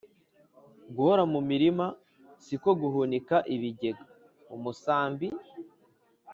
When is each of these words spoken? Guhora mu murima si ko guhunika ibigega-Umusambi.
Guhora 0.95 1.23
mu 1.31 1.39
murima 1.47 1.85
si 2.45 2.55
ko 2.61 2.71
guhunika 2.81 3.35
ibigega-Umusambi. 3.55 5.27